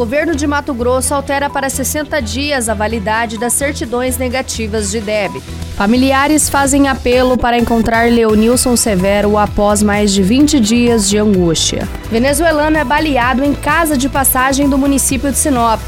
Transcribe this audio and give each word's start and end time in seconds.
Governo 0.00 0.34
de 0.34 0.46
Mato 0.46 0.72
Grosso 0.72 1.12
altera 1.12 1.50
para 1.50 1.68
60 1.68 2.22
dias 2.22 2.70
a 2.70 2.74
validade 2.74 3.36
das 3.36 3.52
certidões 3.52 4.16
negativas 4.16 4.90
de 4.90 4.98
débito. 4.98 5.44
Familiares 5.76 6.48
fazem 6.48 6.88
apelo 6.88 7.36
para 7.36 7.58
encontrar 7.58 8.10
Leonilson 8.10 8.76
Severo 8.76 9.36
após 9.36 9.82
mais 9.82 10.10
de 10.10 10.22
20 10.22 10.58
dias 10.58 11.06
de 11.06 11.18
angústia. 11.18 11.86
Venezuelano 12.10 12.78
é 12.78 12.82
baleado 12.82 13.44
em 13.44 13.52
casa 13.52 13.94
de 13.94 14.08
passagem 14.08 14.70
do 14.70 14.78
município 14.78 15.30
de 15.30 15.36
Sinop. 15.36 15.86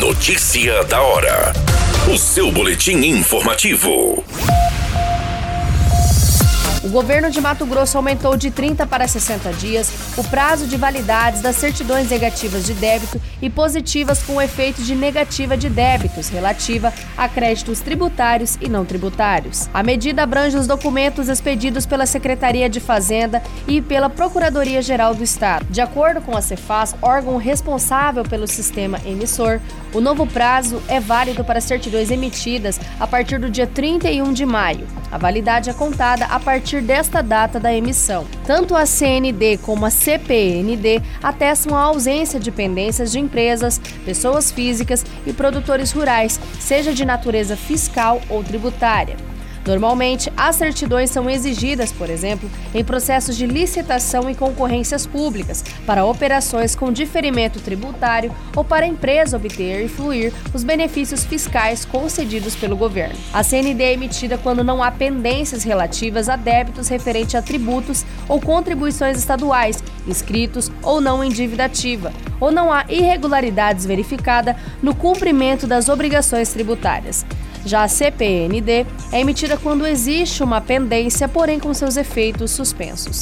Notícia 0.00 0.82
da 0.86 1.00
hora. 1.00 1.52
O 2.12 2.18
seu 2.18 2.50
boletim 2.50 2.96
informativo. 2.96 4.24
O 6.84 6.90
governo 6.90 7.30
de 7.30 7.40
Mato 7.40 7.64
Grosso 7.64 7.96
aumentou 7.96 8.36
de 8.36 8.50
30 8.50 8.86
para 8.86 9.08
60 9.08 9.54
dias 9.54 9.90
o 10.18 10.24
prazo 10.24 10.66
de 10.66 10.76
validades 10.76 11.40
das 11.40 11.56
certidões 11.56 12.10
negativas 12.10 12.66
de 12.66 12.74
débito 12.74 13.18
e 13.40 13.48
positivas 13.48 14.22
com 14.22 14.40
efeito 14.40 14.82
de 14.82 14.94
negativa 14.94 15.56
de 15.56 15.70
débitos 15.70 16.28
relativa 16.28 16.92
a 17.16 17.26
créditos 17.26 17.80
tributários 17.80 18.58
e 18.60 18.68
não 18.68 18.84
tributários. 18.84 19.66
A 19.72 19.82
medida 19.82 20.24
abrange 20.24 20.58
os 20.58 20.66
documentos 20.66 21.30
expedidos 21.30 21.86
pela 21.86 22.04
Secretaria 22.04 22.68
de 22.68 22.80
Fazenda 22.80 23.42
e 23.66 23.80
pela 23.80 24.10
Procuradoria-Geral 24.10 25.14
do 25.14 25.24
Estado. 25.24 25.64
De 25.70 25.80
acordo 25.80 26.20
com 26.20 26.36
a 26.36 26.42
Cefaz, 26.42 26.94
órgão 27.00 27.38
responsável 27.38 28.24
pelo 28.24 28.46
sistema 28.46 29.00
emissor, 29.06 29.58
o 29.94 30.02
novo 30.02 30.26
prazo 30.26 30.82
é 30.86 31.00
válido 31.00 31.44
para 31.44 31.62
certidões 31.62 32.10
emitidas 32.10 32.78
a 33.00 33.06
partir 33.06 33.38
do 33.38 33.48
dia 33.48 33.66
31 33.66 34.34
de 34.34 34.44
maio. 34.44 34.86
A 35.10 35.16
validade 35.16 35.70
é 35.70 35.72
contada 35.72 36.26
a 36.26 36.38
partir 36.38 36.73
desta 36.80 37.22
data 37.22 37.60
da 37.60 37.74
emissão. 37.74 38.26
Tanto 38.46 38.74
a 38.74 38.86
CND 38.86 39.58
como 39.58 39.86
a 39.86 39.90
CPND 39.90 41.02
atestam 41.22 41.76
a 41.76 41.82
ausência 41.82 42.38
de 42.38 42.50
pendências 42.50 43.12
de 43.12 43.18
empresas, 43.18 43.80
pessoas 44.04 44.50
físicas 44.50 45.04
e 45.26 45.32
produtores 45.32 45.92
rurais, 45.92 46.40
seja 46.60 46.92
de 46.92 47.04
natureza 47.04 47.56
fiscal 47.56 48.20
ou 48.28 48.42
tributária. 48.42 49.33
Normalmente, 49.66 50.30
as 50.36 50.56
certidões 50.56 51.10
são 51.10 51.28
exigidas, 51.28 51.90
por 51.90 52.10
exemplo, 52.10 52.50
em 52.74 52.84
processos 52.84 53.36
de 53.36 53.46
licitação 53.46 54.28
e 54.28 54.34
concorrências 54.34 55.06
públicas, 55.06 55.64
para 55.86 56.04
operações 56.04 56.74
com 56.74 56.92
diferimento 56.92 57.60
tributário 57.60 58.34
ou 58.54 58.62
para 58.62 58.84
a 58.84 58.88
empresa 58.88 59.36
obter 59.36 59.84
e 59.84 59.88
fluir 59.88 60.32
os 60.52 60.62
benefícios 60.62 61.24
fiscais 61.24 61.84
concedidos 61.84 62.54
pelo 62.54 62.76
governo. 62.76 63.16
A 63.32 63.42
CND 63.42 63.82
é 63.82 63.92
emitida 63.94 64.36
quando 64.36 64.62
não 64.62 64.82
há 64.82 64.90
pendências 64.90 65.62
relativas 65.62 66.28
a 66.28 66.36
débitos 66.36 66.88
referentes 66.88 67.34
a 67.34 67.42
tributos 67.42 68.04
ou 68.28 68.40
contribuições 68.40 69.16
estaduais, 69.16 69.82
inscritos 70.06 70.70
ou 70.82 71.00
não 71.00 71.24
em 71.24 71.30
dívida 71.30 71.64
ativa, 71.64 72.12
ou 72.38 72.52
não 72.52 72.70
há 72.70 72.84
irregularidades 72.88 73.86
verificadas 73.86 74.56
no 74.82 74.94
cumprimento 74.94 75.66
das 75.66 75.88
obrigações 75.88 76.50
tributárias. 76.52 77.24
Já 77.64 77.84
a 77.84 77.88
CPND 77.88 78.86
é 79.12 79.20
emitida 79.20 79.56
quando 79.56 79.86
existe 79.86 80.42
uma 80.42 80.60
pendência, 80.60 81.28
porém 81.28 81.58
com 81.58 81.72
seus 81.72 81.96
efeitos 81.96 82.50
suspensos. 82.50 83.20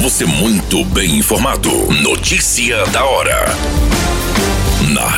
Você 0.00 0.24
muito 0.24 0.84
bem 0.86 1.18
informado. 1.18 1.70
Notícia 2.02 2.86
da 2.86 3.04
hora 3.04 3.89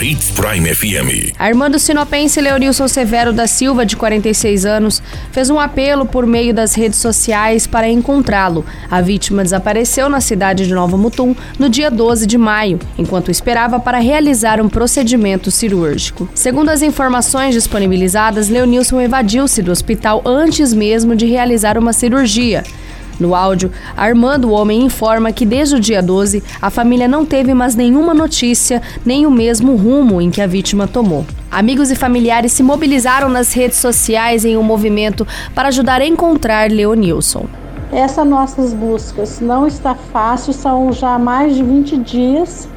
Hits 0.02 0.32
Prime 0.32 0.74
FM. 0.74 1.32
Armando 1.38 1.78
Sinopense 1.78 2.40
Leonilson 2.40 2.88
Severo 2.88 3.32
da 3.32 3.46
Silva, 3.46 3.86
de 3.86 3.96
46 3.96 4.66
anos, 4.66 5.00
fez 5.30 5.48
um 5.48 5.60
apelo 5.60 6.04
por 6.04 6.26
meio 6.26 6.52
das 6.52 6.74
redes 6.74 6.98
sociais 6.98 7.68
para 7.68 7.88
encontrá-lo. 7.88 8.66
A 8.90 9.00
vítima 9.00 9.44
desapareceu 9.44 10.08
na 10.08 10.20
cidade 10.20 10.66
de 10.66 10.74
Nova 10.74 10.96
Mutum 10.96 11.36
no 11.56 11.68
dia 11.68 11.88
12 11.88 12.26
de 12.26 12.36
maio, 12.36 12.80
enquanto 12.98 13.30
esperava 13.30 13.78
para 13.78 13.98
realizar 13.98 14.60
um 14.60 14.68
procedimento 14.68 15.52
cirúrgico. 15.52 16.28
Segundo 16.34 16.70
as 16.70 16.82
informações 16.82 17.54
disponibilizadas, 17.54 18.48
Leonilson 18.48 19.00
evadiu-se 19.00 19.62
do 19.62 19.70
hospital 19.70 20.20
antes 20.26 20.74
mesmo 20.74 21.14
de 21.14 21.26
realizar 21.26 21.78
uma 21.78 21.92
cirurgia. 21.92 22.64
No 23.18 23.34
áudio, 23.34 23.70
Armando, 23.96 24.48
o 24.48 24.52
homem, 24.52 24.82
informa 24.82 25.32
que 25.32 25.46
desde 25.46 25.76
o 25.76 25.80
dia 25.80 26.02
12 26.02 26.42
a 26.60 26.70
família 26.70 27.06
não 27.06 27.24
teve 27.24 27.54
mais 27.54 27.74
nenhuma 27.74 28.14
notícia, 28.14 28.82
nem 29.04 29.26
o 29.26 29.30
mesmo 29.30 29.76
rumo 29.76 30.20
em 30.20 30.30
que 30.30 30.40
a 30.40 30.46
vítima 30.46 30.88
tomou. 30.88 31.24
Amigos 31.50 31.90
e 31.90 31.94
familiares 31.94 32.52
se 32.52 32.62
mobilizaram 32.62 33.28
nas 33.28 33.52
redes 33.52 33.78
sociais 33.78 34.44
em 34.44 34.56
um 34.56 34.62
movimento 34.62 35.26
para 35.54 35.68
ajudar 35.68 36.00
a 36.00 36.06
encontrar 36.06 36.70
Leonilson. 36.70 37.46
Essas 37.92 38.26
nossas 38.26 38.72
buscas 38.72 39.38
não 39.40 39.66
está 39.66 39.94
fácil, 39.94 40.54
são 40.54 40.90
já 40.92 41.18
mais 41.18 41.54
de 41.54 41.62
20 41.62 41.98
dias 41.98 42.68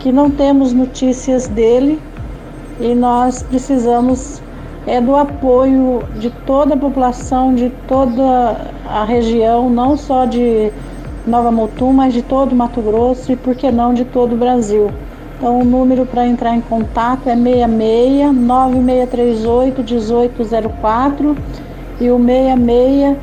que 0.00 0.10
não 0.10 0.30
temos 0.30 0.72
notícias 0.72 1.46
dele 1.48 2.00
e 2.80 2.94
nós 2.94 3.42
precisamos 3.42 4.40
é 4.86 5.00
do 5.00 5.16
apoio 5.16 6.02
de 6.16 6.30
toda 6.30 6.74
a 6.74 6.76
população, 6.76 7.54
de 7.54 7.70
toda 7.88 8.72
a 8.86 9.04
região, 9.04 9.70
não 9.70 9.96
só 9.96 10.24
de 10.24 10.70
Nova 11.26 11.50
Mutum, 11.50 11.92
mas 11.92 12.12
de 12.12 12.22
todo 12.22 12.52
o 12.52 12.54
Mato 12.54 12.82
Grosso 12.82 13.32
e, 13.32 13.36
por 13.36 13.54
que 13.54 13.70
não, 13.70 13.94
de 13.94 14.04
todo 14.04 14.34
o 14.34 14.36
Brasil. 14.36 14.90
Então, 15.36 15.60
o 15.60 15.64
número 15.64 16.06
para 16.06 16.26
entrar 16.26 16.54
em 16.54 16.60
contato 16.60 17.28
é 17.28 17.36
66 17.36 18.32
9638 18.34 19.82
1804 19.82 21.36
e 22.00 22.10
o 22.10 22.18
66 22.18 23.16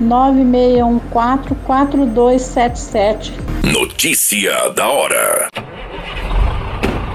9614 0.00 1.54
4277. 1.66 3.34
Notícia 3.64 4.70
da 4.70 4.88
hora. 4.88 5.48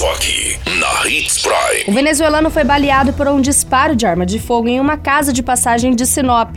Só 0.00 0.10
aqui, 0.12 0.58
na 0.78 1.06
Hits 1.06 1.42
Prime. 1.42 1.84
O 1.86 1.92
venezuelano 1.92 2.48
foi 2.48 2.64
baleado 2.64 3.12
por 3.12 3.28
um 3.28 3.38
disparo 3.38 3.94
de 3.94 4.06
arma 4.06 4.24
de 4.24 4.38
fogo 4.38 4.66
em 4.66 4.80
uma 4.80 4.96
casa 4.96 5.30
de 5.30 5.42
passagem 5.42 5.94
de 5.94 6.06
Sinop. 6.06 6.56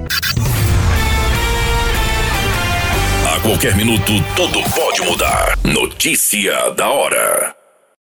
A 3.27 3.41
qualquer 3.41 3.77
minuto, 3.77 4.13
tudo 4.37 4.63
pode 4.75 5.03
mudar. 5.03 5.59
Notícia 5.65 6.71
da 6.71 6.91
hora. 6.91 7.62